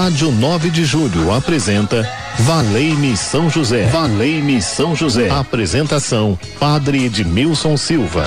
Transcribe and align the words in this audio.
Rádio 0.00 0.32
9 0.32 0.70
de 0.70 0.82
Julho 0.82 1.30
apresenta 1.30 2.10
Valei-me 2.38 3.14
São 3.18 3.50
José. 3.50 3.84
Valei-me 3.88 4.62
São 4.62 4.96
José. 4.96 5.28
Apresentação: 5.28 6.38
Padre 6.58 7.04
Edmilson 7.04 7.76
Silva. 7.76 8.24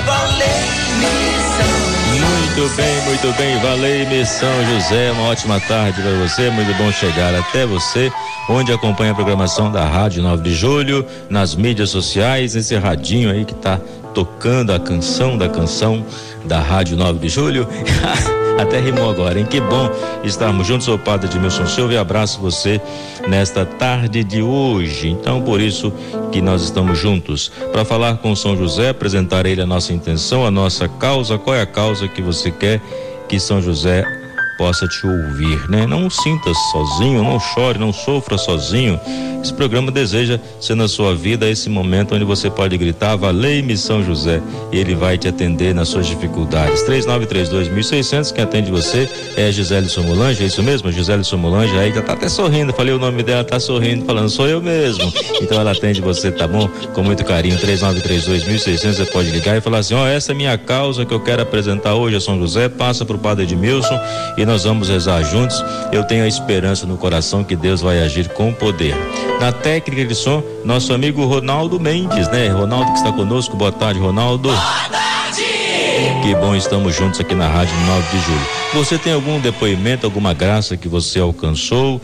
Muito 2.20 2.76
bem, 2.76 3.02
muito 3.06 3.38
bem. 3.40 3.60
Valei-me 3.60 4.24
São 4.24 4.54
José. 4.66 5.12
Uma 5.14 5.30
ótima 5.30 5.60
tarde 5.62 6.00
para 6.00 6.12
você. 6.12 6.52
Muito 6.52 6.78
bom 6.78 6.92
chegar 6.92 7.34
até 7.34 7.66
você, 7.66 8.12
onde 8.48 8.72
acompanha 8.72 9.12
a 9.12 9.16
programação 9.16 9.72
da 9.72 9.84
Rádio 9.84 10.22
9 10.22 10.44
de 10.44 10.54
Julho, 10.54 11.04
nas 11.28 11.56
mídias 11.56 11.90
sociais, 11.90 12.56
esse 12.56 12.76
radinho 12.76 13.32
aí 13.32 13.46
que 13.46 13.56
tá 13.56 13.80
tocando 14.14 14.72
a 14.72 14.80
canção 14.80 15.40
da 15.40 15.50
canção 15.50 16.06
da 16.46 16.60
Rádio 16.60 16.96
9 16.96 17.18
de 17.18 17.30
Julho. 17.30 17.68
Até 18.60 18.80
rimou 18.80 19.10
agora, 19.10 19.40
hein? 19.40 19.46
Que 19.46 19.60
bom 19.60 19.90
estarmos 20.24 20.66
juntos, 20.68 20.86
sou 20.86 20.96
o 20.96 21.00
Padre 21.00 21.28
Edmilson 21.28 21.66
Silva 21.66 21.94
e 21.94 21.98
abraço 21.98 22.40
você 22.40 22.80
nesta 23.28 23.66
tarde 23.66 24.24
de 24.24 24.42
hoje. 24.42 25.10
Então, 25.10 25.42
por 25.42 25.60
isso 25.60 25.92
que 26.32 26.42
nós 26.42 26.64
estamos 26.64 26.98
juntos 26.98 27.52
para 27.72 27.84
falar 27.84 28.18
com 28.18 28.36
São 28.36 28.56
José, 28.56 28.90
apresentar 28.90 29.46
ele 29.46 29.62
a 29.62 29.66
nossa 29.66 29.92
intenção, 29.94 30.46
a 30.46 30.52
nossa 30.52 30.88
causa. 30.88 31.38
Qual 31.38 31.56
é 31.56 31.62
a 31.62 31.66
causa 31.66 32.08
que 32.08 32.22
você 32.22 32.52
quer 32.52 32.80
que 33.28 33.40
São 33.40 33.62
José 33.62 34.23
possa 34.64 34.88
te 34.88 35.06
ouvir, 35.06 35.70
né? 35.70 35.86
Não 35.86 36.10
sinta 36.10 36.50
sozinho, 36.72 37.22
não 37.22 37.38
chore, 37.38 37.78
não 37.78 37.92
sofra 37.92 38.38
sozinho. 38.38 38.98
Esse 39.44 39.54
programa 39.54 39.92
deseja 39.92 40.40
ser 40.62 40.74
na 40.74 40.88
sua 40.88 41.14
vida 41.14 41.50
esse 41.50 41.70
momento 41.70 42.16
onde 42.16 42.24
você 42.24 42.50
pode 42.50 42.78
gritar, 42.78 43.18
valei-me 43.18 43.76
São 43.76 44.02
José, 44.02 44.42
e 44.72 44.78
ele 44.78 44.96
vai 44.96 45.18
te 45.18 45.28
atender 45.28 45.76
nas 45.76 45.90
suas 45.90 46.08
dificuldades. 46.08 46.82
3932.600, 46.88 48.32
quem 48.32 48.42
atende 48.42 48.72
você 48.72 49.10
é 49.36 49.52
Gisele 49.52 49.90
Somolange, 49.90 50.42
é 50.42 50.46
isso 50.46 50.64
mesmo? 50.64 50.90
Gisele 50.94 51.26
Somolange, 51.26 51.78
aí 51.78 51.94
já 51.94 52.02
tá 52.02 52.14
até 52.14 52.30
sorrindo, 52.30 52.72
falei 52.72 52.94
o 52.94 53.00
nome 53.00 53.22
dela, 53.22 53.44
tá 53.44 53.60
sorrindo, 53.60 54.06
falando, 54.06 54.30
sou 54.30 54.48
eu 54.48 54.62
mesmo. 54.62 55.12
Então 55.42 55.60
ela 55.60 55.72
atende 55.72 56.00
você, 56.00 56.32
tá 56.32 56.48
bom? 56.48 56.70
Com 56.94 57.04
muito 57.04 57.26
carinho, 57.26 57.58
3932.600, 57.58 58.94
você 58.94 59.06
pode 59.08 59.30
ligar 59.30 59.58
e 59.58 59.62
falar 59.62 59.80
assim, 59.80 59.94
ó, 59.94 60.06
oh, 60.06 60.08
essa 60.08 60.32
é 60.32 60.36
minha 60.36 60.58
causa 60.58 61.06
que 61.06 61.14
eu 61.14 61.20
quero 61.20 61.42
apresentar 61.42 61.96
hoje 61.96 62.16
a 62.16 62.22
São 62.22 62.40
José, 62.40 62.70
passa 62.70 63.04
pro 63.04 63.18
Padre 63.18 63.44
Edmilson 63.44 64.00
e 64.38 64.46
nós 64.46 64.53
vamos 64.62 64.90
rezar 64.90 65.24
juntos. 65.24 65.66
Eu 65.92 66.04
tenho 66.04 66.24
a 66.24 66.28
esperança 66.28 66.86
no 66.86 66.98
coração 66.98 67.44
que 67.44 67.56
Deus 67.56 67.82
vai 67.82 68.00
agir 68.04 68.30
com 68.30 68.54
poder. 68.54 68.96
Na 69.40 69.52
técnica 69.52 70.06
de 70.06 70.14
som, 70.14 70.44
nosso 70.64 70.94
amigo 70.94 71.26
Ronaldo 71.26 71.80
Mendes, 71.80 72.28
né? 72.30 72.50
Ronaldo 72.50 72.92
que 72.92 73.00
está 73.00 73.12
conosco. 73.12 73.58
Boa 73.58 73.72
tarde, 73.72 74.00
Ronaldo. 74.00 74.50
Boa 74.50 74.90
tarde! 74.92 75.44
Que 76.22 76.36
bom, 76.36 76.56
estamos 76.56 76.96
juntos 76.96 77.20
aqui 77.20 77.34
na 77.34 77.48
Rádio 77.48 77.76
9 77.88 78.02
de 78.12 78.24
Julho. 78.24 78.48
Você 78.76 78.98
tem 79.00 79.14
algum 79.14 79.40
depoimento, 79.40 80.06
alguma 80.06 80.34
graça 80.34 80.78
que 80.78 80.88
você 80.88 81.20
alcançou? 81.20 82.00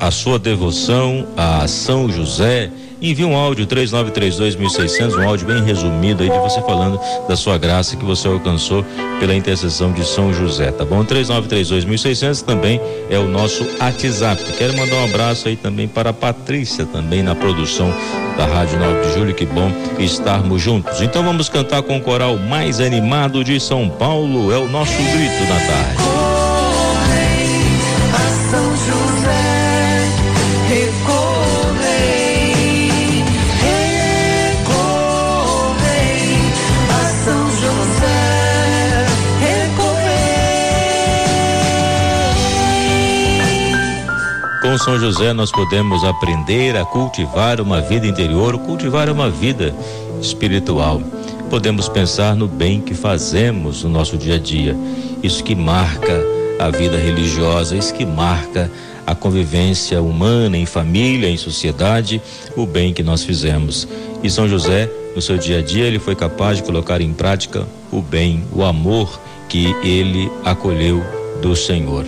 A, 0.00 0.08
a 0.08 0.10
sua 0.10 0.38
devoção 0.38 1.28
a 1.36 1.68
São 1.68 2.10
José? 2.10 2.70
Envie 3.00 3.24
um 3.24 3.36
áudio 3.36 3.64
3932.600, 3.66 5.16
um 5.16 5.28
áudio 5.28 5.46
bem 5.46 5.62
resumido 5.62 6.22
aí 6.22 6.30
de 6.30 6.38
você 6.38 6.60
falando 6.62 6.98
da 7.28 7.36
sua 7.36 7.56
graça 7.56 7.96
que 7.96 8.04
você 8.04 8.26
alcançou 8.26 8.84
pela 9.20 9.34
intercessão 9.34 9.92
de 9.92 10.04
São 10.04 10.32
José, 10.32 10.72
tá 10.72 10.84
bom? 10.84 11.04
3932.600 11.04 12.42
também 12.42 12.80
é 13.08 13.18
o 13.18 13.28
nosso 13.28 13.64
WhatsApp. 13.80 14.42
Quero 14.56 14.76
mandar 14.76 14.96
um 14.96 15.04
abraço 15.04 15.46
aí 15.46 15.56
também 15.56 15.86
para 15.86 16.10
a 16.10 16.12
Patrícia, 16.12 16.86
também 16.86 17.22
na 17.22 17.34
produção 17.34 17.92
da 18.36 18.46
Rádio 18.46 18.78
9 18.78 19.00
de 19.00 19.14
Julho. 19.14 19.34
Que 19.34 19.46
bom 19.46 19.70
estarmos 19.98 20.60
juntos. 20.60 21.00
Então 21.00 21.22
vamos 21.22 21.48
cantar 21.48 21.82
com 21.82 21.96
o 21.96 22.00
coral 22.00 22.36
mais 22.36 22.80
animado 22.80 23.44
de 23.44 23.60
São 23.60 23.88
Paulo. 23.88 24.52
É 24.52 24.58
o 24.58 24.68
nosso 24.68 24.96
grito 24.96 25.42
na 25.48 25.60
tarde. 25.66 26.17
Com 44.68 44.76
São 44.76 44.98
José 44.98 45.32
nós 45.32 45.50
podemos 45.50 46.04
aprender 46.04 46.76
a 46.76 46.84
cultivar 46.84 47.58
uma 47.58 47.80
vida 47.80 48.06
interior, 48.06 48.58
cultivar 48.58 49.08
uma 49.08 49.30
vida 49.30 49.74
espiritual. 50.20 51.00
Podemos 51.48 51.88
pensar 51.88 52.36
no 52.36 52.46
bem 52.46 52.78
que 52.78 52.92
fazemos 52.92 53.82
no 53.82 53.88
nosso 53.88 54.18
dia 54.18 54.34
a 54.34 54.38
dia. 54.38 54.76
Isso 55.22 55.42
que 55.42 55.54
marca 55.54 56.22
a 56.58 56.68
vida 56.68 56.98
religiosa, 56.98 57.76
isso 57.76 57.94
que 57.94 58.04
marca 58.04 58.70
a 59.06 59.14
convivência 59.14 60.02
humana 60.02 60.58
em 60.58 60.66
família, 60.66 61.30
em 61.30 61.38
sociedade, 61.38 62.20
o 62.54 62.66
bem 62.66 62.92
que 62.92 63.02
nós 63.02 63.24
fizemos. 63.24 63.88
E 64.22 64.28
São 64.28 64.46
José, 64.46 64.86
no 65.16 65.22
seu 65.22 65.38
dia 65.38 65.60
a 65.60 65.62
dia, 65.62 65.86
ele 65.86 65.98
foi 65.98 66.14
capaz 66.14 66.58
de 66.58 66.62
colocar 66.62 67.00
em 67.00 67.14
prática 67.14 67.66
o 67.90 68.02
bem, 68.02 68.44
o 68.52 68.62
amor 68.62 69.18
que 69.48 69.74
ele 69.82 70.30
acolheu 70.44 71.02
do 71.40 71.56
Senhor. 71.56 72.04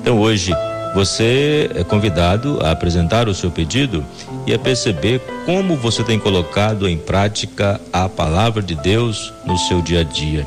Então 0.00 0.18
hoje 0.18 0.50
você 0.94 1.70
é 1.74 1.84
convidado 1.84 2.58
a 2.62 2.72
apresentar 2.72 3.28
o 3.28 3.34
seu 3.34 3.50
pedido 3.50 4.04
e 4.46 4.52
a 4.52 4.58
perceber 4.58 5.20
como 5.46 5.76
você 5.76 6.02
tem 6.02 6.18
colocado 6.18 6.88
em 6.88 6.98
prática 6.98 7.80
a 7.92 8.08
palavra 8.08 8.62
de 8.62 8.74
Deus 8.74 9.32
no 9.44 9.56
seu 9.56 9.80
dia 9.80 10.00
a 10.00 10.04
dia. 10.04 10.46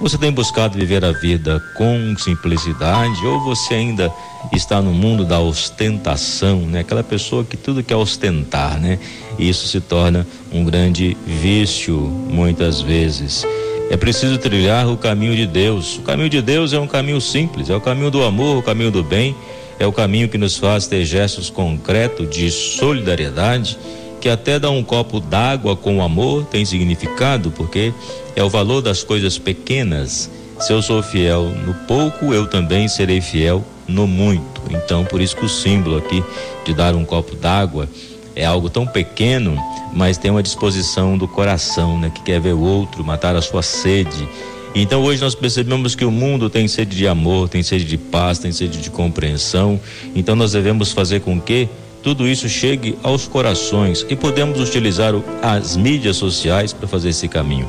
Você 0.00 0.18
tem 0.18 0.32
buscado 0.32 0.76
viver 0.76 1.04
a 1.04 1.12
vida 1.12 1.62
com 1.76 2.14
simplicidade 2.18 3.24
ou 3.24 3.40
você 3.40 3.74
ainda 3.74 4.12
está 4.52 4.82
no 4.82 4.92
mundo 4.92 5.24
da 5.24 5.38
ostentação, 5.38 6.60
né? 6.62 6.80
Aquela 6.80 7.04
pessoa 7.04 7.44
que 7.44 7.56
tudo 7.56 7.84
quer 7.84 7.94
ostentar, 7.94 8.80
né? 8.80 8.98
E 9.38 9.48
isso 9.48 9.68
se 9.68 9.80
torna 9.80 10.26
um 10.52 10.64
grande 10.64 11.16
vício 11.24 11.96
muitas 11.96 12.80
vezes. 12.80 13.46
É 13.90 13.96
preciso 13.96 14.38
trilhar 14.38 14.88
o 14.88 14.96
caminho 14.96 15.36
de 15.36 15.46
Deus. 15.46 15.98
O 15.98 16.02
caminho 16.02 16.28
de 16.28 16.42
Deus 16.42 16.72
é 16.72 16.80
um 16.80 16.86
caminho 16.88 17.20
simples, 17.20 17.70
é 17.70 17.76
o 17.76 17.80
caminho 17.80 18.10
do 18.10 18.24
amor, 18.24 18.56
o 18.56 18.62
caminho 18.62 18.90
do 18.90 19.04
bem 19.04 19.36
é 19.82 19.86
o 19.86 19.92
caminho 19.92 20.28
que 20.28 20.38
nos 20.38 20.56
faz 20.56 20.86
ter 20.86 21.04
gestos 21.04 21.50
concretos 21.50 22.30
de 22.30 22.48
solidariedade, 22.52 23.76
que 24.20 24.28
até 24.28 24.56
dar 24.56 24.70
um 24.70 24.84
copo 24.84 25.18
d'água 25.18 25.74
com 25.74 26.00
amor 26.00 26.44
tem 26.44 26.64
significado, 26.64 27.50
porque 27.50 27.92
é 28.36 28.44
o 28.44 28.48
valor 28.48 28.80
das 28.80 29.02
coisas 29.02 29.38
pequenas. 29.38 30.30
Se 30.60 30.72
eu 30.72 30.80
sou 30.80 31.02
fiel 31.02 31.46
no 31.66 31.74
pouco, 31.88 32.32
eu 32.32 32.46
também 32.46 32.86
serei 32.86 33.20
fiel 33.20 33.64
no 33.88 34.06
muito. 34.06 34.62
Então, 34.70 35.04
por 35.04 35.20
isso 35.20 35.36
que 35.36 35.44
o 35.44 35.48
símbolo 35.48 35.98
aqui 35.98 36.22
de 36.64 36.72
dar 36.72 36.94
um 36.94 37.04
copo 37.04 37.34
d'água 37.34 37.88
é 38.36 38.44
algo 38.44 38.70
tão 38.70 38.86
pequeno, 38.86 39.58
mas 39.92 40.16
tem 40.16 40.30
uma 40.30 40.44
disposição 40.44 41.18
do 41.18 41.26
coração, 41.26 41.98
né, 41.98 42.08
que 42.14 42.22
quer 42.22 42.40
ver 42.40 42.54
o 42.54 42.60
outro, 42.60 43.02
matar 43.04 43.34
a 43.34 43.42
sua 43.42 43.62
sede 43.62 44.28
então 44.74 45.02
hoje 45.02 45.20
nós 45.20 45.34
percebemos 45.34 45.94
que 45.94 46.04
o 46.04 46.10
mundo 46.10 46.48
tem 46.48 46.66
sede 46.66 46.96
de 46.96 47.06
amor, 47.06 47.48
tem 47.48 47.62
sede 47.62 47.84
de 47.84 47.98
paz, 47.98 48.38
tem 48.38 48.52
sede 48.52 48.78
de 48.78 48.90
compreensão. 48.90 49.78
Então 50.14 50.34
nós 50.34 50.52
devemos 50.52 50.92
fazer 50.92 51.20
com 51.20 51.40
que 51.40 51.68
tudo 52.02 52.26
isso 52.26 52.48
chegue 52.48 52.96
aos 53.02 53.28
corações 53.28 54.04
e 54.08 54.16
podemos 54.16 54.60
utilizar 54.60 55.14
as 55.42 55.76
mídias 55.76 56.16
sociais 56.16 56.72
para 56.72 56.88
fazer 56.88 57.10
esse 57.10 57.28
caminho. 57.28 57.68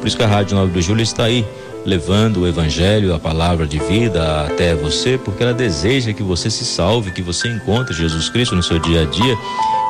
Por 0.00 0.06
isso 0.06 0.16
que 0.16 0.22
a 0.22 0.26
Rádio 0.26 0.56
9 0.56 0.72
de 0.72 0.82
Julho 0.82 1.02
está 1.02 1.24
aí 1.24 1.44
levando 1.84 2.40
o 2.40 2.46
evangelho, 2.46 3.14
a 3.14 3.18
palavra 3.18 3.66
de 3.66 3.78
vida 3.78 4.46
até 4.46 4.74
você, 4.74 5.18
porque 5.18 5.42
ela 5.42 5.54
deseja 5.54 6.12
que 6.12 6.22
você 6.22 6.50
se 6.50 6.64
salve, 6.64 7.12
que 7.12 7.22
você 7.22 7.48
encontre 7.48 7.94
Jesus 7.94 8.28
Cristo 8.28 8.54
no 8.54 8.62
seu 8.62 8.78
dia 8.78 9.02
a 9.02 9.04
dia 9.04 9.36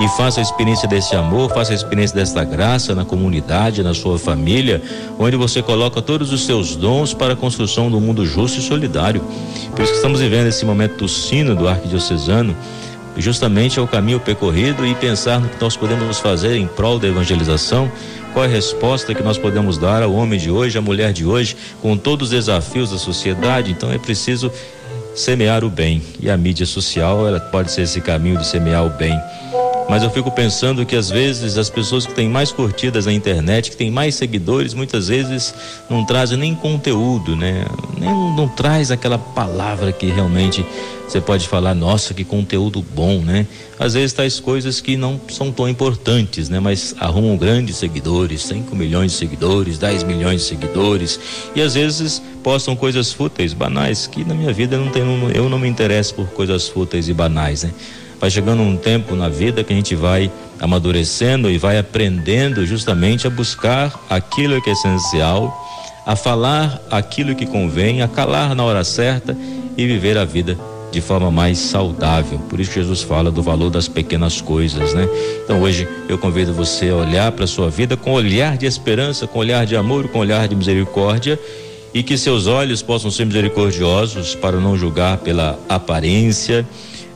e 0.01 0.09
faça 0.17 0.41
a 0.41 0.43
experiência 0.43 0.89
desse 0.89 1.15
amor, 1.15 1.53
faça 1.53 1.73
a 1.73 1.75
experiência 1.75 2.17
desta 2.17 2.43
graça 2.45 2.95
na 2.95 3.05
comunidade, 3.05 3.83
na 3.83 3.93
sua 3.93 4.19
família, 4.19 4.81
onde 5.19 5.37
você 5.37 5.63
coloca 5.63 6.01
todos 6.01 6.33
os 6.33 6.47
seus 6.47 6.75
dons 6.75 7.13
para 7.13 7.35
a 7.35 7.37
construção 7.37 7.91
do 7.91 8.01
mundo 8.01 8.25
justo 8.25 8.59
e 8.59 8.63
solidário. 8.63 9.23
Por 9.71 9.83
isso 9.83 9.93
que 9.93 9.99
estamos 9.99 10.21
vivendo 10.21 10.47
esse 10.47 10.65
momento 10.65 10.97
do 10.97 11.09
sino 11.09 11.55
do 11.55 11.69
arquidiocesano, 11.69 12.57
justamente 13.17 13.79
é 13.79 13.83
o 13.83 13.87
caminho 13.87 14.21
percorrido 14.21 14.87
e 14.87 14.95
pensar 14.95 15.41
no 15.41 15.49
que 15.49 15.61
nós 15.61 15.77
podemos 15.77 16.19
fazer 16.19 16.57
em 16.57 16.67
prol 16.67 16.99
da 16.99 17.09
evangelização 17.09 17.91
qual 18.33 18.45
é 18.45 18.49
a 18.49 18.51
resposta 18.51 19.15
que 19.15 19.23
nós 19.23 19.37
podemos 19.37 19.77
dar 19.77 20.03
ao 20.03 20.13
homem 20.13 20.39
de 20.39 20.51
hoje, 20.51 20.79
à 20.79 20.81
mulher 20.81 21.13
de 21.13 21.25
hoje, 21.25 21.57
com 21.83 21.97
todos 21.97 22.29
os 22.29 22.31
desafios 22.31 22.91
da 22.91 22.99
sociedade? 22.99 23.73
Então 23.73 23.91
é 23.91 23.99
preciso 23.99 24.53
semear 25.17 25.65
o 25.65 25.71
bem. 25.71 26.01
E 26.21 26.31
a 26.31 26.37
mídia 26.37 26.65
social, 26.65 27.27
ela 27.27 27.41
pode 27.41 27.73
ser 27.73 27.83
esse 27.83 28.01
caminho 28.01 28.39
de 28.39 28.47
semear 28.47 28.87
o 28.87 28.91
bem. 28.91 29.19
Mas 29.91 30.05
eu 30.05 30.11
fico 30.11 30.31
pensando 30.31 30.87
que 30.87 30.95
às 30.95 31.11
vezes 31.11 31.59
as 31.59 31.69
pessoas 31.69 32.07
que 32.07 32.15
têm 32.15 32.29
mais 32.29 32.53
curtidas 32.53 33.07
na 33.07 33.13
internet, 33.13 33.73
que 33.73 33.77
têm 33.77 33.91
mais 33.91 34.15
seguidores, 34.15 34.73
muitas 34.73 35.09
vezes 35.09 35.53
não 35.91 36.07
trazem 36.07 36.39
nem 36.39 36.55
conteúdo, 36.55 37.35
né? 37.35 37.65
Nem 37.99 38.09
não 38.09 38.47
traz 38.47 38.93
aquela 38.93 39.19
palavra 39.19 39.91
que 39.91 40.07
realmente 40.07 40.65
Você 41.11 41.21
pode 41.21 41.49
falar, 41.49 41.75
nossa, 41.75 42.15
que 42.15 42.23
conteúdo 42.23 42.81
bom, 42.95 43.19
né? 43.19 43.45
Às 43.81 43.95
vezes 43.95 44.13
tais 44.13 44.39
coisas 44.39 44.81
que 44.81 44.97
não 44.97 45.21
são 45.29 45.51
tão 45.51 45.69
importantes, 45.69 46.49
né? 46.49 46.61
Mas 46.61 46.95
arrumam 47.01 47.37
grandes 47.37 47.79
seguidores, 47.79 48.43
5 48.43 48.77
milhões 48.77 49.11
de 49.11 49.19
seguidores, 49.19 49.77
10 49.77 50.05
milhões 50.05 50.43
de 50.43 50.47
seguidores, 50.47 51.19
e 51.53 51.61
às 51.61 51.75
vezes 51.75 52.23
postam 52.45 52.77
coisas 52.77 53.13
fúteis, 53.13 53.53
banais, 53.53 54.07
que 54.07 54.25
na 54.25 54.35
minha 54.35 54.53
vida 54.53 54.79
não 54.79 54.89
tem, 54.89 55.03
eu 55.35 55.49
não 55.49 55.59
me 55.59 55.69
interesso 55.69 56.15
por 56.15 56.29
coisas 56.29 56.69
fúteis 56.69 57.09
e 57.09 57.13
banais, 57.13 57.65
né? 57.65 57.73
Vai 58.21 58.31
chegando 58.31 58.63
um 58.63 58.77
tempo 58.77 59.17
na 59.17 59.29
vida 59.29 59.65
que 59.65 59.73
a 59.73 59.77
gente 59.77 59.95
vai 59.95 60.31
amadurecendo 60.61 61.51
e 61.51 61.57
vai 61.57 61.79
aprendendo 61.79 62.67
justamente 62.67 63.27
a 63.27 63.31
buscar 63.31 63.99
aquilo 64.11 64.61
que 64.61 64.69
é 64.69 64.75
essencial, 64.75 65.51
a 66.05 66.15
falar 66.15 66.83
aquilo 66.91 67.35
que 67.35 67.47
convém, 67.47 68.03
a 68.03 68.09
calar 68.09 68.55
na 68.55 68.63
hora 68.63 68.85
certa 68.85 69.35
e 69.77 69.87
viver 69.87 70.19
a 70.19 70.25
vida 70.25 70.59
de 70.93 71.01
forma 71.01 71.31
mais 71.31 71.59
saudável. 71.59 72.39
Por 72.49 72.61
isso 72.61 72.73
Jesus 72.73 73.01
fala 73.01 73.31
do 73.31 73.43
valor 73.43 73.71
das 73.71 73.89
pequenas 73.89 74.41
coisas, 74.41 74.93
né? 74.93 75.09
Então 75.45 75.63
hoje 75.63 75.89
eu 76.09 76.19
convido 76.19 76.53
você 76.53 76.91
a 76.91 76.97
olhar 76.97 77.33
para 77.33 77.47
sua 77.47 77.71
vida 77.71 77.97
com 77.97 78.13
olhar 78.13 78.59
de 78.59 78.67
esperança, 78.67 79.27
com 79.27 79.39
olhar 79.39 79.65
de 79.65 79.77
amor, 79.77 80.09
com 80.09 80.19
olhar 80.19 80.47
de 80.47 80.55
misericórdia 80.55 81.39
e 81.95 82.03
que 82.03 82.19
seus 82.19 82.47
olhos 82.47 82.83
possam 82.83 83.11
ser 83.11 83.25
misericordiosos 83.25 84.35
para 84.35 84.59
não 84.59 84.77
julgar 84.77 85.19
pela 85.19 85.59
aparência, 85.69 86.67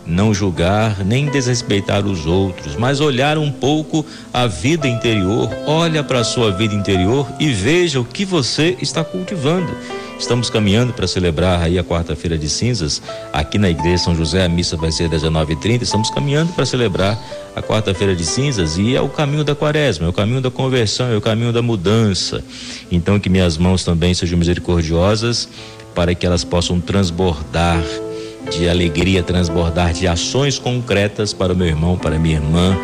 não 0.06 0.34
julgar 0.34 1.04
nem 1.04 1.26
desrespeitar 1.26 2.06
os 2.06 2.26
outros, 2.26 2.76
mas 2.76 3.00
olhar 3.00 3.38
um 3.38 3.50
pouco 3.50 4.04
a 4.32 4.46
vida 4.46 4.86
interior, 4.86 5.50
olha 5.66 6.02
para 6.02 6.20
a 6.20 6.24
sua 6.24 6.50
vida 6.50 6.74
interior 6.74 7.26
e 7.40 7.52
veja 7.52 8.00
o 8.00 8.04
que 8.04 8.24
você 8.24 8.76
está 8.80 9.02
cultivando. 9.02 9.72
Estamos 10.18 10.48
caminhando 10.48 10.92
para 10.92 11.08
celebrar 11.08 11.60
aí 11.60 11.78
a 11.78 11.82
quarta-feira 11.82 12.38
de 12.38 12.48
cinzas, 12.48 13.02
aqui 13.32 13.58
na 13.58 13.68
igreja 13.68 14.04
São 14.04 14.14
José, 14.14 14.44
a 14.44 14.48
missa 14.48 14.76
vai 14.76 14.92
ser 14.92 15.08
19h30. 15.08 15.82
Estamos 15.82 16.08
caminhando 16.08 16.52
para 16.52 16.64
celebrar 16.64 17.18
a 17.54 17.60
quarta-feira 17.60 18.14
de 18.14 18.24
cinzas 18.24 18.78
e 18.78 18.94
é 18.94 19.00
o 19.00 19.08
caminho 19.08 19.42
da 19.42 19.54
quaresma, 19.54 20.06
é 20.06 20.08
o 20.08 20.12
caminho 20.12 20.40
da 20.40 20.50
conversão, 20.50 21.08
é 21.08 21.16
o 21.16 21.20
caminho 21.20 21.52
da 21.52 21.60
mudança. 21.60 22.44
Então, 22.92 23.18
que 23.18 23.28
minhas 23.28 23.58
mãos 23.58 23.84
também 23.84 24.14
sejam 24.14 24.38
misericordiosas 24.38 25.48
para 25.94 26.14
que 26.14 26.24
elas 26.24 26.44
possam 26.44 26.80
transbordar 26.80 27.82
de 28.50 28.68
alegria, 28.68 29.22
transbordar 29.22 29.92
de 29.92 30.06
ações 30.06 30.58
concretas 30.58 31.32
para 31.32 31.52
o 31.52 31.56
meu 31.56 31.66
irmão, 31.66 31.96
para 31.96 32.18
minha 32.18 32.36
irmã, 32.36 32.76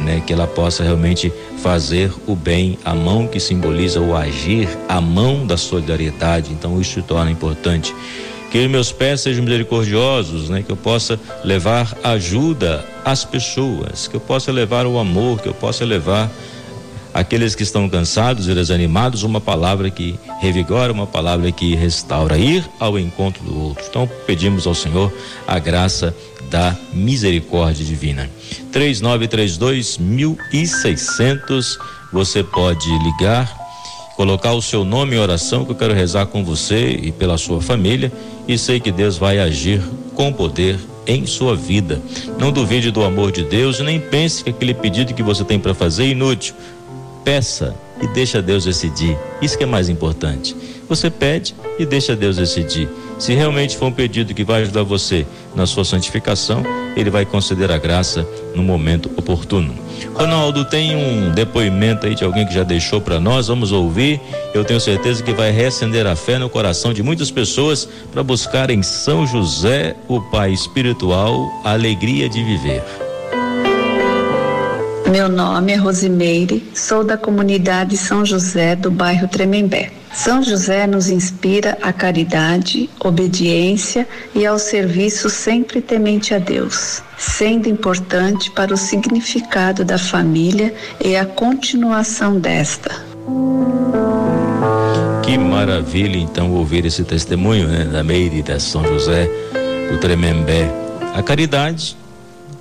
né, 0.00 0.22
que 0.26 0.32
ela 0.32 0.46
possa 0.46 0.82
realmente 0.82 1.32
fazer 1.62 2.12
o 2.26 2.34
bem, 2.34 2.78
a 2.84 2.94
mão 2.94 3.26
que 3.26 3.38
simboliza 3.40 4.00
o 4.00 4.16
agir, 4.16 4.68
a 4.88 5.00
mão 5.00 5.46
da 5.46 5.56
solidariedade. 5.56 6.52
Então 6.52 6.80
isso 6.80 6.94
se 6.94 7.02
torna 7.02 7.30
importante. 7.30 7.94
Que 8.50 8.68
meus 8.68 8.92
pés 8.92 9.20
sejam 9.20 9.44
misericordiosos, 9.44 10.48
né, 10.48 10.62
que 10.62 10.70
eu 10.70 10.76
possa 10.76 11.18
levar 11.44 11.96
ajuda 12.04 12.84
às 13.04 13.24
pessoas, 13.24 14.06
que 14.06 14.14
eu 14.14 14.20
possa 14.20 14.52
levar 14.52 14.86
o 14.86 14.98
amor, 14.98 15.40
que 15.40 15.48
eu 15.48 15.54
possa 15.54 15.84
levar 15.84 16.30
aqueles 17.14 17.54
que 17.54 17.62
estão 17.62 17.88
cansados 17.88 18.48
e 18.48 18.54
desanimados, 18.54 19.22
uma 19.22 19.40
palavra 19.40 19.88
que 19.88 20.18
revigora, 20.40 20.92
uma 20.92 21.06
palavra 21.06 21.52
que 21.52 21.76
restaura, 21.76 22.36
ir 22.36 22.68
ao 22.80 22.98
encontro 22.98 23.44
do 23.44 23.56
outro. 23.56 23.84
Então 23.88 24.10
pedimos 24.26 24.66
ao 24.66 24.74
Senhor 24.74 25.12
a 25.46 25.58
graça 25.60 26.14
da 26.50 26.76
misericórdia 26.92 27.84
divina. 27.84 28.28
3932 28.72 29.98
1600, 29.98 31.78
você 32.12 32.42
pode 32.42 32.88
ligar, 32.98 33.48
colocar 34.16 34.52
o 34.52 34.60
seu 34.60 34.84
nome 34.84 35.14
em 35.14 35.20
oração 35.20 35.64
que 35.64 35.70
eu 35.70 35.76
quero 35.76 35.94
rezar 35.94 36.26
com 36.26 36.44
você 36.44 36.98
e 37.00 37.12
pela 37.12 37.38
sua 37.38 37.62
família 37.62 38.12
e 38.46 38.58
sei 38.58 38.80
que 38.80 38.90
Deus 38.90 39.16
vai 39.16 39.38
agir 39.38 39.80
com 40.14 40.32
poder 40.32 40.78
em 41.06 41.26
sua 41.26 41.54
vida. 41.54 42.00
Não 42.38 42.50
duvide 42.50 42.90
do 42.90 43.02
amor 43.02 43.30
de 43.30 43.44
Deus, 43.44 43.80
nem 43.80 44.00
pense 44.00 44.42
que 44.42 44.50
aquele 44.50 44.74
pedido 44.74 45.14
que 45.14 45.22
você 45.22 45.44
tem 45.44 45.58
para 45.58 45.74
fazer 45.74 46.04
é 46.04 46.08
inútil. 46.08 46.54
Peça 47.24 47.74
e 48.02 48.06
deixa 48.08 48.42
Deus 48.42 48.64
decidir. 48.64 49.16
Isso 49.40 49.56
que 49.56 49.64
é 49.64 49.66
mais 49.66 49.88
importante. 49.88 50.54
Você 50.88 51.08
pede 51.08 51.54
e 51.78 51.86
deixa 51.86 52.14
Deus 52.14 52.36
decidir. 52.36 52.88
Se 53.18 53.32
realmente 53.32 53.76
for 53.76 53.86
um 53.86 53.92
pedido 53.92 54.34
que 54.34 54.44
vai 54.44 54.62
ajudar 54.62 54.82
você 54.82 55.26
na 55.54 55.66
sua 55.66 55.84
santificação, 55.84 56.62
ele 56.96 57.08
vai 57.08 57.24
conceder 57.24 57.70
a 57.70 57.78
graça 57.78 58.26
no 58.54 58.62
momento 58.62 59.10
oportuno. 59.16 59.74
Ronaldo, 60.12 60.64
tem 60.64 60.94
um 60.94 61.30
depoimento 61.32 62.06
aí 62.06 62.14
de 62.14 62.24
alguém 62.24 62.46
que 62.46 62.52
já 62.52 62.62
deixou 62.62 63.00
para 63.00 63.18
nós, 63.18 63.46
vamos 63.48 63.72
ouvir. 63.72 64.20
Eu 64.52 64.64
tenho 64.64 64.80
certeza 64.80 65.22
que 65.22 65.32
vai 65.32 65.50
reacender 65.50 66.06
a 66.06 66.14
fé 66.14 66.38
no 66.38 66.50
coração 66.50 66.92
de 66.92 67.02
muitas 67.02 67.30
pessoas 67.30 67.88
para 68.12 68.22
buscar 68.22 68.70
em 68.70 68.82
São 68.82 69.26
José, 69.26 69.96
o 70.08 70.20
Pai 70.20 70.52
espiritual, 70.52 71.48
a 71.64 71.72
alegria 71.72 72.28
de 72.28 72.42
viver. 72.42 72.82
Meu 75.10 75.28
nome 75.28 75.72
é 75.72 75.76
Rosimeire, 75.76 76.66
sou 76.74 77.04
da 77.04 77.16
comunidade 77.16 77.96
São 77.96 78.24
José 78.24 78.74
do 78.74 78.90
bairro 78.90 79.28
Tremembé. 79.28 79.92
São 80.14 80.42
José 80.42 80.86
nos 80.86 81.08
inspira 81.08 81.76
a 81.82 81.92
caridade, 81.92 82.88
obediência 82.98 84.08
e 84.34 84.46
ao 84.46 84.58
serviço 84.58 85.28
sempre 85.28 85.82
temente 85.82 86.32
a 86.32 86.38
Deus, 86.38 87.02
sendo 87.18 87.68
importante 87.68 88.50
para 88.50 88.72
o 88.72 88.76
significado 88.76 89.84
da 89.84 89.98
família 89.98 90.74
e 91.04 91.14
a 91.16 91.26
continuação 91.26 92.38
desta. 92.40 92.90
Que 95.22 95.36
maravilha 95.36 96.16
então 96.16 96.52
ouvir 96.52 96.86
esse 96.86 97.04
testemunho 97.04 97.68
né, 97.68 97.84
da 97.84 98.02
Meire 98.02 98.42
da 98.42 98.58
São 98.58 98.84
José 98.84 99.28
do 99.90 99.98
Tremembé. 99.98 100.70
A 101.14 101.22
caridade 101.22 101.96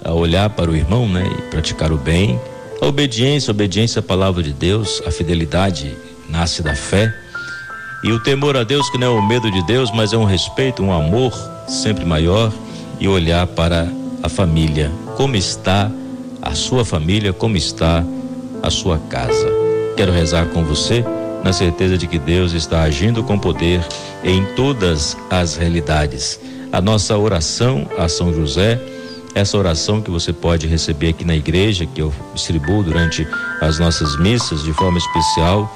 a 0.03 0.13
olhar 0.13 0.49
para 0.49 0.69
o 0.69 0.75
irmão, 0.75 1.07
né, 1.07 1.25
e 1.25 1.41
praticar 1.49 1.91
o 1.91 1.97
bem. 1.97 2.39
A 2.81 2.85
obediência, 2.85 3.51
a 3.51 3.53
obediência 3.53 3.99
à 3.99 4.03
palavra 4.03 4.43
de 4.43 4.53
Deus, 4.53 5.01
a 5.05 5.11
fidelidade 5.11 5.95
nasce 6.29 6.61
da 6.61 6.75
fé. 6.75 7.13
E 8.03 8.11
o 8.11 8.19
temor 8.19 8.57
a 8.57 8.63
Deus, 8.63 8.89
que 8.89 8.97
não 8.97 9.17
é 9.17 9.19
o 9.19 9.25
medo 9.25 9.49
de 9.49 9.65
Deus, 9.65 9.91
mas 9.91 10.11
é 10.13 10.17
um 10.17 10.25
respeito, 10.25 10.83
um 10.83 10.91
amor 10.91 11.33
sempre 11.67 12.03
maior 12.03 12.51
e 12.99 13.07
olhar 13.07 13.47
para 13.47 13.87
a 14.21 14.29
família, 14.29 14.91
como 15.15 15.35
está 15.35 15.89
a 16.41 16.53
sua 16.53 16.83
família, 16.83 17.31
como 17.31 17.55
está 17.55 18.03
a 18.61 18.69
sua 18.69 18.97
casa. 19.09 19.49
Quero 19.95 20.11
rezar 20.11 20.47
com 20.47 20.63
você 20.63 21.03
na 21.43 21.51
certeza 21.51 21.97
de 21.97 22.07
que 22.07 22.17
Deus 22.17 22.53
está 22.53 22.81
agindo 22.81 23.23
com 23.23 23.37
poder 23.37 23.85
em 24.23 24.43
todas 24.55 25.17
as 25.29 25.55
realidades. 25.55 26.39
A 26.71 26.81
nossa 26.81 27.17
oração 27.17 27.85
a 27.97 28.07
São 28.07 28.33
José 28.33 28.79
essa 29.35 29.57
oração 29.57 30.01
que 30.01 30.11
você 30.11 30.31
pode 30.31 30.67
receber 30.67 31.09
aqui 31.09 31.25
na 31.25 31.35
igreja, 31.35 31.85
que 31.85 32.01
eu 32.01 32.13
distribuo 32.33 32.83
durante 32.83 33.27
as 33.61 33.79
nossas 33.79 34.17
missas 34.19 34.63
de 34.63 34.73
forma 34.73 34.97
especial. 34.97 35.71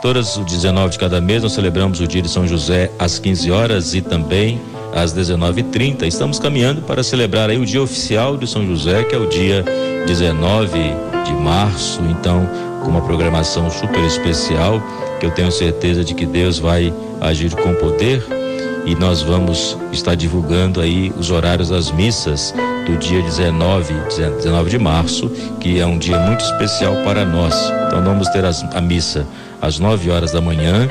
Todas 0.00 0.36
os 0.36 0.44
19 0.44 0.92
de 0.92 0.98
cada 0.98 1.20
mês 1.20 1.42
nós 1.42 1.52
celebramos 1.52 2.00
o 2.00 2.06
dia 2.06 2.22
de 2.22 2.28
São 2.28 2.46
José 2.46 2.90
às 2.98 3.18
15 3.18 3.50
horas 3.50 3.94
e 3.94 4.00
também 4.00 4.60
às 4.94 5.14
19h30. 5.14 6.02
Estamos 6.04 6.38
caminhando 6.38 6.82
para 6.82 7.02
celebrar 7.02 7.50
aí 7.50 7.58
o 7.58 7.66
dia 7.66 7.82
oficial 7.82 8.36
de 8.36 8.46
São 8.46 8.66
José, 8.66 9.04
que 9.04 9.14
é 9.14 9.18
o 9.18 9.28
dia 9.28 9.64
19 10.06 10.78
de 11.24 11.32
março. 11.34 12.00
Então, 12.02 12.48
com 12.82 12.90
uma 12.90 13.00
programação 13.00 13.70
super 13.70 14.02
especial, 14.04 14.82
que 15.20 15.26
eu 15.26 15.30
tenho 15.30 15.52
certeza 15.52 16.04
de 16.04 16.14
que 16.14 16.26
Deus 16.26 16.58
vai 16.58 16.92
agir 17.20 17.54
com 17.54 17.74
poder 17.74 18.41
e 18.84 18.94
nós 18.94 19.22
vamos 19.22 19.76
estar 19.92 20.14
divulgando 20.14 20.80
aí 20.80 21.12
os 21.16 21.30
horários 21.30 21.68
das 21.68 21.90
missas 21.90 22.52
do 22.86 22.96
dia 22.98 23.22
19, 23.22 23.94
19 24.14 24.70
de 24.70 24.78
março, 24.78 25.28
que 25.60 25.78
é 25.78 25.86
um 25.86 25.98
dia 25.98 26.18
muito 26.18 26.44
especial 26.44 26.96
para 27.04 27.24
nós. 27.24 27.54
Então 27.86 28.02
vamos 28.02 28.28
ter 28.28 28.44
as, 28.44 28.62
a 28.74 28.80
missa 28.80 29.26
às 29.60 29.78
9 29.78 30.10
horas 30.10 30.32
da 30.32 30.40
manhã, 30.40 30.88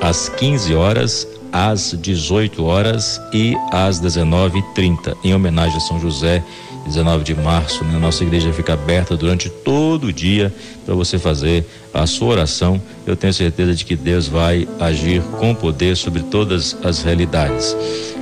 às 0.00 0.28
15 0.28 0.74
horas, 0.74 1.26
às 1.52 1.96
18 1.98 2.64
horas 2.64 3.20
e 3.32 3.56
às 3.72 4.00
19h30, 4.00 5.16
em 5.24 5.34
homenagem 5.34 5.76
a 5.76 5.80
São 5.80 5.98
José 6.00 6.42
19 6.86 7.24
de 7.24 7.34
março, 7.34 7.84
né? 7.84 7.98
Nossa 7.98 8.22
igreja 8.22 8.52
fica 8.52 8.74
aberta 8.74 9.16
durante 9.16 9.48
todo 9.48 10.04
o 10.04 10.12
dia 10.12 10.52
para 10.84 10.94
você 10.94 11.18
fazer 11.18 11.64
a 11.92 12.06
sua 12.06 12.28
oração. 12.28 12.80
Eu 13.06 13.16
tenho 13.16 13.32
certeza 13.32 13.74
de 13.74 13.84
que 13.84 13.96
Deus 13.96 14.28
vai 14.28 14.68
agir 14.78 15.20
com 15.38 15.54
poder 15.54 15.96
sobre 15.96 16.22
todas 16.22 16.76
as 16.84 17.02
realidades. 17.02 17.76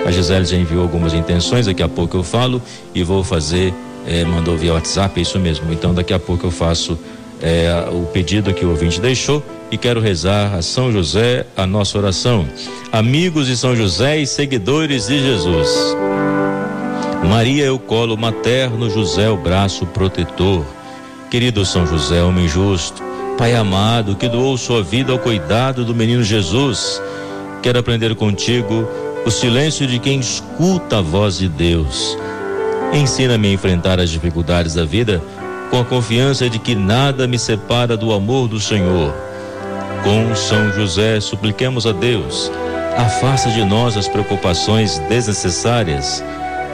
A 0.05 0.11
Gisele 0.11 0.45
já 0.45 0.57
enviou 0.57 0.83
algumas 0.83 1.15
intenções, 1.15 1.67
daqui 1.67 1.83
a 1.83 1.89
pouco 1.89 2.17
eu 2.17 2.23
falo 2.23 2.61
e 2.95 3.03
vou 3.03 3.23
fazer, 3.23 3.73
eh, 4.07 4.25
mandou 4.25 4.57
via 4.57 4.75
WhatsApp, 4.75 5.19
é 5.19 5.23
isso 5.23 5.39
mesmo. 5.39 5.73
Então 5.73 5.95
daqui 5.95 6.13
a 6.13 6.19
pouco 6.19 6.47
eu 6.47 6.51
faço 6.51 6.99
eh, 7.41 7.89
o 7.91 8.07
pedido 8.07 8.53
que 8.53 8.65
o 8.65 8.71
ouvinte 8.71 9.01
deixou 9.01 9.45
e 9.71 9.77
quero 9.77 10.01
rezar 10.01 10.55
a 10.55 10.63
São 10.63 10.93
José 10.93 11.47
a 11.57 11.67
nossa 11.67 11.99
oração. 11.99 12.47
Amigos 12.93 13.47
de 13.47 13.57
São 13.57 13.75
José 13.75 14.19
e 14.19 14.27
seguidores 14.27 15.09
de 15.09 15.21
Jesus. 15.21 15.69
Maria 17.35 17.67
é 17.67 17.71
o 17.73 17.81
colo 17.81 18.17
materno, 18.17 18.89
José 18.89 19.29
o 19.29 19.37
braço 19.37 19.85
protetor. 19.87 20.65
Querido 21.29 21.67
São 21.67 21.85
José, 21.85 22.23
homem 22.23 22.47
justo, 22.47 23.03
Pai 23.37 23.57
amado, 23.57 24.15
que 24.15 24.29
doou 24.29 24.57
sua 24.57 24.85
vida 24.85 25.11
ao 25.11 25.19
cuidado 25.19 25.85
do 25.85 25.93
menino 25.93 26.23
Jesus, 26.23 27.03
quero 27.61 27.81
aprender 27.81 28.15
contigo 28.15 28.89
o 29.27 29.33
silêncio 29.33 29.85
de 29.85 29.99
quem 29.99 30.21
escuta 30.21 30.99
a 30.99 31.01
voz 31.01 31.37
de 31.39 31.49
Deus. 31.49 32.17
Ensina-me 32.93 33.49
a 33.49 33.53
enfrentar 33.53 33.99
as 33.99 34.11
dificuldades 34.11 34.75
da 34.75 34.85
vida 34.85 35.21
com 35.73 35.81
a 35.81 35.85
confiança 35.85 36.49
de 36.49 36.61
que 36.61 36.77
nada 36.77 37.27
me 37.27 37.37
separa 37.37 37.97
do 37.97 38.13
amor 38.13 38.47
do 38.47 38.61
Senhor. 38.61 39.13
Com 40.05 40.37
São 40.37 40.73
José, 40.73 41.19
supliquemos 41.19 41.85
a 41.85 41.91
Deus, 41.91 42.49
afasta 42.97 43.51
de 43.51 43.65
nós 43.65 43.97
as 43.97 44.07
preocupações 44.07 45.01
desnecessárias, 45.09 46.23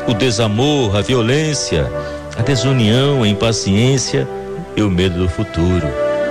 o 0.06 0.14
desamor, 0.14 0.96
a 0.96 1.00
violência, 1.00 1.90
a 2.36 2.42
desunião, 2.42 3.22
a 3.22 3.28
impaciência 3.28 4.26
e 4.76 4.82
o 4.82 4.90
medo 4.90 5.18
do 5.18 5.28
futuro, 5.28 5.86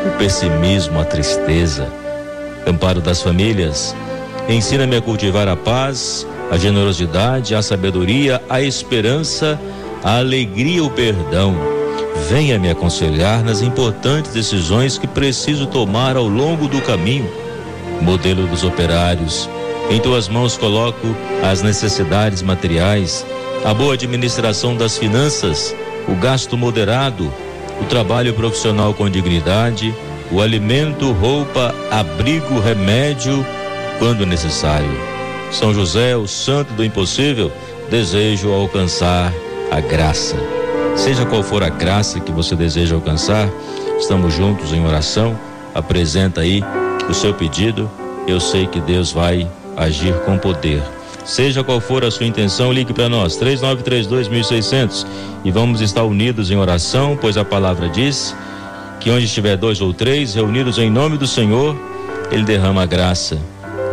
o 0.06 0.18
pessimismo, 0.18 1.00
a 1.00 1.06
tristeza. 1.06 1.88
Amparo 2.68 3.02
das 3.02 3.22
famílias, 3.22 3.96
ensina-me 4.48 4.96
a 4.96 5.02
cultivar 5.02 5.48
a 5.48 5.56
paz, 5.56 6.26
a 6.52 6.58
generosidade, 6.58 7.56
a 7.56 7.62
sabedoria, 7.62 8.42
a 8.50 8.62
esperança, 8.62 9.60
a 10.04 10.18
alegria, 10.18 10.84
o 10.84 10.90
perdão. 10.90 11.56
Venha 12.28 12.60
me 12.60 12.70
aconselhar 12.70 13.44
nas 13.44 13.62
importantes 13.62 14.34
decisões 14.34 14.98
que 14.98 15.08
preciso 15.08 15.68
tomar 15.68 16.16
ao 16.16 16.28
longo 16.28 16.68
do 16.68 16.82
caminho. 16.82 17.30
Modelo 18.02 18.48
dos 18.48 18.64
operários, 18.64 19.50
em 19.90 20.00
tuas 20.00 20.28
mãos 20.28 20.58
coloco 20.58 21.16
as 21.44 21.62
necessidades 21.62 22.42
materiais, 22.42 23.26
a 23.64 23.74
boa 23.74 23.94
administração 23.94 24.76
das 24.76 24.98
finanças, 24.98 25.76
o 26.08 26.16
gasto 26.16 26.58
moderado, 26.58 27.32
o 27.82 27.86
trabalho 27.86 28.34
profissional 28.34 28.94
com 28.94 29.10
dignidade, 29.10 29.94
o 30.32 30.42
alimento, 30.42 31.12
roupa, 31.12 31.74
abrigo, 31.92 32.60
remédio, 32.60 33.46
quando 33.98 34.26
necessário. 34.26 34.90
São 35.52 35.74
José, 35.74 36.16
o 36.16 36.28
santo 36.28 36.74
do 36.74 36.84
impossível, 36.84 37.52
desejo 37.90 38.52
alcançar 38.52 39.34
a 39.72 39.80
graça. 39.82 40.36
Seja 40.96 41.26
qual 41.26 41.44
for 41.44 41.64
a 41.64 41.70
graça 41.70 42.20
que 42.20 42.32
você 42.32 42.56
deseja 42.56 42.96
alcançar, 42.96 43.50
estamos 44.00 44.34
juntos 44.34 44.72
em 44.74 44.86
oração. 44.86 45.38
Apresenta 45.74 46.42
aí 46.42 46.64
o 47.10 47.14
seu 47.14 47.34
pedido. 47.34 47.90
Eu 48.28 48.40
sei 48.40 48.68
que 48.68 48.80
Deus 48.80 49.12
vai 49.12 49.50
agir 49.76 50.14
com 50.26 50.38
poder. 50.38 50.82
Seja 51.30 51.64
qual 51.64 51.80
for 51.80 52.04
a 52.04 52.10
sua 52.10 52.26
intenção, 52.26 52.74
ligue 52.74 52.92
para 52.92 53.08
nós, 53.08 53.40
3932-1600, 53.40 55.06
e 55.46 55.52
vamos 55.52 55.80
estar 55.80 56.04
unidos 56.04 56.50
em 56.50 56.56
oração, 56.56 57.16
pois 57.22 57.38
a 57.38 57.46
palavra 57.46 57.88
diz 57.88 58.36
que 59.00 59.12
onde 59.12 59.26
estiver 59.26 59.56
dois 59.56 59.80
ou 59.80 59.94
três 59.94 60.34
reunidos 60.34 60.80
em 60.80 60.90
nome 60.90 61.20
do 61.20 61.28
Senhor, 61.28 61.80
Ele 62.32 62.44
derrama 62.44 62.84
graça. 62.88 63.38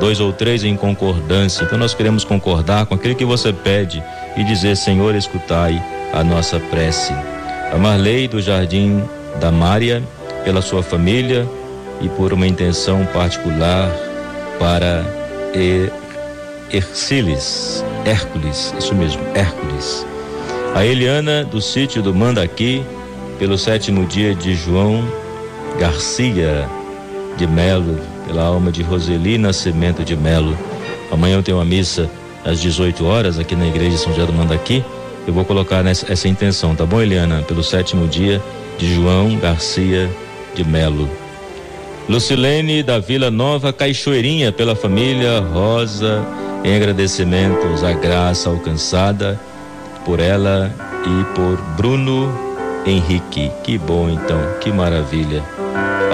Dois 0.00 0.18
ou 0.18 0.32
três 0.32 0.64
em 0.64 0.76
concordância. 0.76 1.62
Então 1.62 1.78
nós 1.78 1.92
queremos 1.92 2.24
concordar 2.24 2.86
com 2.86 2.94
aquilo 2.94 3.14
que 3.14 3.24
você 3.24 3.52
pede 3.52 4.02
e 4.34 4.42
dizer: 4.42 4.74
Senhor, 4.74 5.14
escutai 5.14 5.82
a 6.14 6.24
nossa 6.24 6.58
prece. 6.58 7.12
A 7.70 7.76
Marley 7.76 8.28
do 8.28 8.40
Jardim 8.40 9.04
da 9.38 9.52
Mária, 9.52 10.02
pela 10.42 10.62
sua 10.62 10.82
família 10.82 11.46
e 12.00 12.08
por 12.08 12.32
uma 12.32 12.46
intenção 12.46 13.04
particular 13.12 13.90
para 14.58 15.04
Erciles, 16.72 17.84
Hércules, 18.04 18.74
isso 18.78 18.94
mesmo, 18.94 19.22
Hércules. 19.34 20.06
A 20.74 20.84
Eliana 20.84 21.44
do 21.44 21.60
sítio 21.60 22.02
do 22.02 22.14
Mandaqui, 22.14 22.84
pelo 23.38 23.56
sétimo 23.56 24.04
dia 24.04 24.34
de 24.34 24.54
João 24.54 25.04
Garcia 25.78 26.68
de 27.36 27.46
Melo, 27.46 27.98
pela 28.26 28.42
alma 28.42 28.72
de 28.72 28.82
Roseli 28.82 29.38
Nascimento 29.38 30.04
de 30.04 30.16
Melo. 30.16 30.56
Amanhã 31.10 31.36
eu 31.36 31.42
tenho 31.42 31.58
uma 31.58 31.64
missa 31.64 32.10
às 32.44 32.60
18 32.60 33.04
horas 33.04 33.38
aqui 33.38 33.54
na 33.54 33.66
igreja 33.66 33.90
de 33.90 33.98
São 33.98 34.12
José 34.12 34.26
do 34.26 34.32
Mandaqui. 34.32 34.84
Eu 35.26 35.34
vou 35.34 35.44
colocar 35.44 35.82
nessa, 35.82 36.10
essa 36.12 36.28
intenção, 36.28 36.74
tá 36.74 36.84
bom, 36.84 37.00
Eliana? 37.00 37.42
Pelo 37.42 37.62
sétimo 37.62 38.06
dia 38.06 38.42
de 38.78 38.94
João 38.94 39.36
Garcia 39.36 40.10
de 40.54 40.64
Melo. 40.64 41.08
Lucilene 42.08 42.84
da 42.84 43.00
Vila 43.00 43.32
Nova 43.32 43.72
Caixoeirinha, 43.72 44.52
pela 44.52 44.76
família 44.76 45.40
Rosa, 45.40 46.24
em 46.62 46.76
agradecimentos 46.76 47.82
à 47.82 47.92
graça 47.92 48.48
alcançada 48.48 49.40
por 50.04 50.20
ela 50.20 50.72
e 51.04 51.34
por 51.34 51.56
Bruno 51.76 52.32
Henrique. 52.86 53.50
Que 53.64 53.76
bom 53.76 54.08
então, 54.08 54.38
que 54.60 54.70
maravilha. 54.70 55.42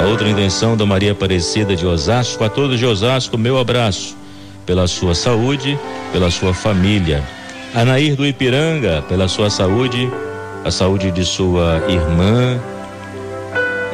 A 0.01 0.07
outra 0.07 0.29
intenção 0.29 0.79
da 0.79 0.87
Maria 0.87 1.13
Aparecida 1.13 1.77
de 1.77 1.87
Osasco, 1.87 2.43
a 2.43 2.49
todos 2.49 2.79
de 2.79 2.87
Osasco, 2.87 3.37
meu 3.37 3.59
abraço 3.59 4.17
pela 4.65 4.87
sua 4.87 5.15
saúde, 5.15 5.79
pela 6.11 6.31
sua 6.31 6.55
família. 6.55 7.23
Anair 7.75 8.17
do 8.17 8.27
Ipiranga, 8.27 9.03
pela 9.09 9.29
sua 9.29 9.51
saúde, 9.51 10.11
a 10.65 10.71
saúde 10.71 11.11
de 11.11 11.25
sua 11.25 11.83
irmã 11.87 12.59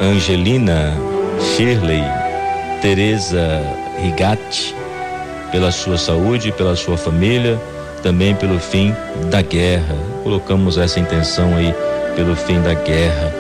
Angelina 0.00 0.96
Shirley, 1.40 2.02
Teresa 2.80 3.62
Rigatti, 4.02 4.74
pela 5.50 5.70
sua 5.70 5.96
saúde, 5.96 6.52
pela 6.52 6.76
sua 6.76 6.96
família, 6.96 7.58
também 8.02 8.34
pelo 8.34 8.58
fim 8.58 8.94
da 9.30 9.42
guerra. 9.42 9.96
Colocamos 10.22 10.78
essa 10.78 11.00
intenção 11.00 11.56
aí 11.56 11.74
pelo 12.14 12.34
fim 12.36 12.60
da 12.60 12.74
guerra, 12.74 13.32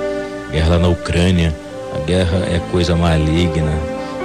guerra 0.50 0.68
lá 0.70 0.78
na 0.78 0.88
Ucrânia. 0.88 1.54
A 1.94 1.98
guerra 2.06 2.38
é 2.52 2.60
coisa 2.70 2.94
maligna, 2.94 3.72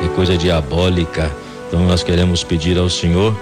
é 0.03 0.08
coisa 0.15 0.38
diabólica. 0.38 1.32
Então 1.68 1.82
nós 1.86 2.03
queremos 2.03 2.44
pedir 2.44 2.77
ao 2.77 2.89
Senhor 2.89 3.36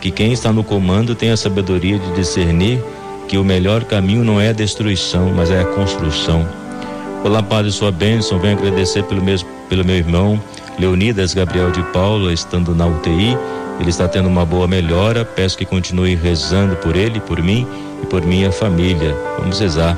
que 0.00 0.10
quem 0.10 0.32
está 0.32 0.52
no 0.52 0.64
comando 0.64 1.14
tenha 1.14 1.34
a 1.34 1.36
sabedoria 1.36 1.98
de 1.98 2.12
discernir 2.14 2.82
que 3.28 3.38
o 3.38 3.44
melhor 3.44 3.84
caminho 3.84 4.24
não 4.24 4.40
é 4.40 4.48
a 4.48 4.52
destruição, 4.52 5.32
mas 5.34 5.50
é 5.50 5.60
a 5.60 5.64
construção. 5.64 6.44
Olá, 7.22 7.40
Padre, 7.42 7.70
sua 7.70 7.92
bênção. 7.92 8.40
Venho 8.40 8.58
agradecer 8.58 9.04
pelo, 9.04 9.22
mesmo, 9.22 9.48
pelo 9.70 9.84
meu 9.84 9.96
irmão 9.96 10.42
Leonidas 10.78 11.32
Gabriel 11.32 11.70
de 11.70 11.82
Paula, 11.84 12.32
estando 12.32 12.74
na 12.74 12.86
UTI. 12.86 13.38
Ele 13.78 13.88
está 13.88 14.08
tendo 14.08 14.28
uma 14.28 14.44
boa 14.44 14.66
melhora. 14.66 15.24
Peço 15.24 15.56
que 15.56 15.64
continue 15.64 16.14
rezando 16.14 16.76
por 16.76 16.96
ele, 16.96 17.20
por 17.20 17.40
mim 17.40 17.66
e 18.02 18.06
por 18.06 18.22
minha 18.26 18.50
família. 18.50 19.16
Vamos 19.38 19.60
rezar. 19.60 19.96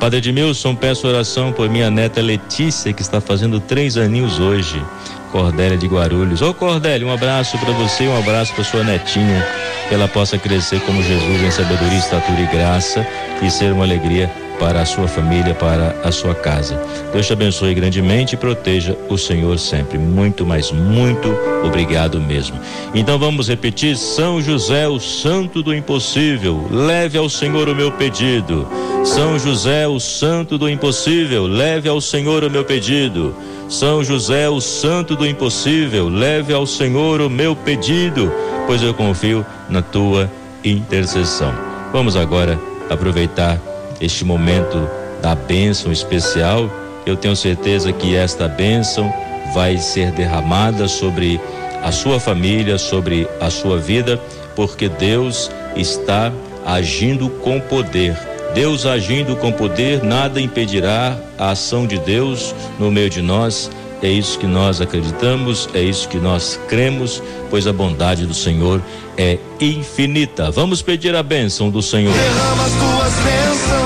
Padre 0.00 0.18
Edmilson, 0.18 0.74
peço 0.74 1.06
oração 1.06 1.52
por 1.52 1.68
minha 1.68 1.90
neta 1.90 2.20
Letícia, 2.20 2.92
que 2.92 3.02
está 3.02 3.20
fazendo 3.20 3.60
três 3.60 3.96
aninhos 3.96 4.40
hoje. 4.40 4.82
Cordélia 5.30 5.78
de 5.78 5.86
Guarulhos. 5.86 6.42
Ô 6.42 6.52
Cordélia, 6.52 7.06
um 7.06 7.12
abraço 7.12 7.56
para 7.58 7.72
você, 7.72 8.08
um 8.08 8.18
abraço 8.18 8.52
para 8.54 8.64
sua 8.64 8.82
netinha, 8.82 9.46
que 9.88 9.94
ela 9.94 10.08
possa 10.08 10.36
crescer 10.36 10.80
como 10.80 11.02
Jesus 11.02 11.42
em 11.42 11.50
sabedoria, 11.50 11.98
estatura 11.98 12.40
e 12.40 12.46
graça 12.46 13.06
e 13.40 13.50
ser 13.50 13.72
uma 13.72 13.84
alegria 13.84 14.30
para 14.62 14.82
a 14.82 14.86
sua 14.86 15.08
família, 15.08 15.56
para 15.56 15.96
a 16.04 16.12
sua 16.12 16.36
casa. 16.36 16.80
Deus 17.12 17.26
te 17.26 17.32
abençoe 17.32 17.74
grandemente 17.74 18.36
e 18.36 18.38
proteja 18.38 18.96
o 19.08 19.18
Senhor 19.18 19.58
sempre. 19.58 19.98
Muito, 19.98 20.46
mas 20.46 20.70
muito 20.70 21.36
obrigado 21.64 22.20
mesmo. 22.20 22.60
Então 22.94 23.18
vamos 23.18 23.48
repetir: 23.48 23.96
São 23.96 24.40
José, 24.40 24.86
o 24.86 25.00
santo 25.00 25.64
do 25.64 25.74
impossível, 25.74 26.68
leve 26.70 27.18
ao 27.18 27.28
Senhor 27.28 27.68
o 27.68 27.74
meu 27.74 27.90
pedido. 27.90 28.68
São 29.04 29.36
José, 29.36 29.88
o 29.88 29.98
santo 29.98 30.56
do 30.56 30.70
impossível, 30.70 31.44
leve 31.48 31.88
ao 31.88 32.00
Senhor 32.00 32.44
o 32.44 32.50
meu 32.50 32.64
pedido. 32.64 33.34
São 33.68 34.04
José, 34.04 34.48
o 34.48 34.60
santo 34.60 35.16
do 35.16 35.26
impossível, 35.26 36.08
leve 36.08 36.54
ao 36.54 36.68
Senhor 36.68 37.20
o 37.20 37.28
meu 37.28 37.56
pedido, 37.56 38.32
pois 38.68 38.80
eu 38.80 38.94
confio 38.94 39.44
na 39.68 39.82
tua 39.82 40.30
intercessão. 40.62 41.52
Vamos 41.92 42.14
agora 42.14 42.56
aproveitar 42.88 43.71
este 44.02 44.24
momento 44.24 44.86
da 45.22 45.34
bênção 45.34 45.90
especial, 45.90 46.68
eu 47.06 47.16
tenho 47.16 47.34
certeza 47.36 47.92
que 47.92 48.14
esta 48.14 48.46
bênção 48.48 49.12
vai 49.54 49.78
ser 49.78 50.10
derramada 50.10 50.88
sobre 50.88 51.40
a 51.82 51.90
sua 51.90 52.20
família, 52.20 52.76
sobre 52.78 53.28
a 53.40 53.48
sua 53.48 53.78
vida, 53.78 54.20
porque 54.54 54.88
Deus 54.88 55.50
está 55.76 56.32
agindo 56.66 57.28
com 57.28 57.60
poder. 57.60 58.16
Deus 58.54 58.84
agindo 58.84 59.34
com 59.36 59.50
poder, 59.50 60.02
nada 60.02 60.40
impedirá 60.40 61.16
a 61.38 61.50
ação 61.50 61.86
de 61.86 61.98
Deus 61.98 62.54
no 62.78 62.90
meio 62.90 63.08
de 63.08 63.22
nós. 63.22 63.70
É 64.02 64.08
isso 64.08 64.38
que 64.38 64.46
nós 64.46 64.80
acreditamos, 64.80 65.68
é 65.72 65.80
isso 65.80 66.08
que 66.08 66.18
nós 66.18 66.58
cremos, 66.68 67.22
pois 67.48 67.66
a 67.66 67.72
bondade 67.72 68.26
do 68.26 68.34
Senhor 68.34 68.82
é 69.16 69.38
infinita. 69.60 70.50
Vamos 70.50 70.82
pedir 70.82 71.14
a 71.14 71.22
bênção 71.22 71.70
do 71.70 71.80
Senhor. 71.80 72.12
Derrama 72.12 72.64
as 72.64 72.72
tuas 72.72 73.14
bênçãos, 73.24 73.81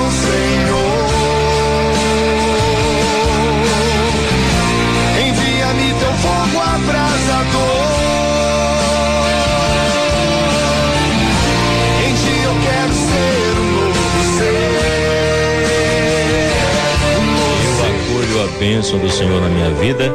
bênção 18.67 18.99
do 18.99 19.09
Senhor 19.09 19.39
na 19.39 19.47
minha 19.47 19.71
vida, 19.75 20.13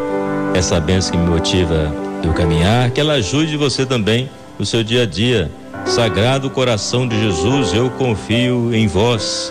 essa 0.54 0.78
bênção 0.78 1.12
que 1.12 1.16
me 1.16 1.26
motiva 1.26 1.90
eu 2.22 2.34
caminhar, 2.34 2.90
que 2.90 3.00
ela 3.00 3.14
ajude 3.14 3.56
você 3.56 3.86
também 3.86 4.28
no 4.58 4.66
seu 4.66 4.84
dia 4.84 5.04
a 5.04 5.06
dia. 5.06 5.50
Sagrado 5.86 6.50
coração 6.50 7.08
de 7.08 7.18
Jesus, 7.18 7.72
eu 7.72 7.88
confio 7.88 8.74
em 8.74 8.86
vós. 8.86 9.50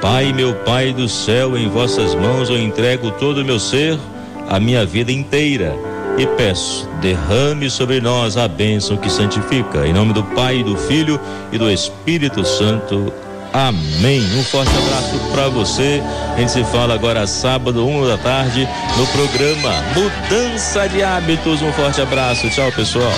Pai, 0.00 0.32
meu 0.32 0.54
Pai 0.54 0.92
do 0.92 1.08
céu, 1.08 1.58
em 1.58 1.68
vossas 1.68 2.14
mãos 2.14 2.48
eu 2.48 2.56
entrego 2.56 3.10
todo 3.10 3.38
o 3.38 3.44
meu 3.44 3.58
ser, 3.58 3.98
a 4.48 4.60
minha 4.60 4.86
vida 4.86 5.10
inteira. 5.10 5.74
E 6.16 6.24
peço, 6.28 6.88
derrame 7.02 7.68
sobre 7.68 8.00
nós 8.00 8.36
a 8.36 8.46
bênção 8.46 8.96
que 8.96 9.10
santifica. 9.10 9.84
Em 9.84 9.92
nome 9.92 10.12
do 10.12 10.22
Pai, 10.22 10.62
do 10.62 10.76
Filho 10.76 11.18
e 11.50 11.58
do 11.58 11.68
Espírito 11.68 12.44
Santo. 12.44 13.12
Amém. 13.52 14.22
Um 14.38 14.44
forte 14.44 14.70
abraço 14.76 15.18
para 15.32 15.48
você. 15.48 16.02
A 16.34 16.38
gente 16.38 16.52
se 16.52 16.64
fala 16.64 16.94
agora 16.94 17.26
sábado, 17.26 17.86
uma 17.86 18.06
da 18.06 18.18
tarde, 18.18 18.68
no 18.96 19.06
programa 19.06 19.82
Mudança 19.94 20.88
de 20.88 21.02
Hábitos. 21.02 21.62
Um 21.62 21.72
forte 21.72 22.00
abraço. 22.00 22.48
Tchau, 22.50 22.70
pessoal. 22.72 23.12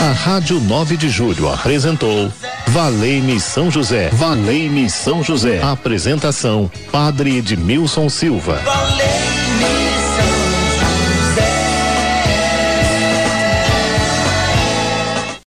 A 0.00 0.12
Rádio 0.12 0.60
9 0.60 0.96
de 0.96 1.08
Julho 1.08 1.48
apresentou 1.48 2.30
Valei-me 2.68 3.40
São 3.40 3.70
José. 3.70 4.10
Valei-me 4.12 4.90
São 4.90 5.22
José. 5.22 5.62
Apresentação: 5.62 6.70
Padre 6.92 7.38
Edmilson 7.38 8.10
Silva. 8.10 8.56
Valeu! 8.56 9.07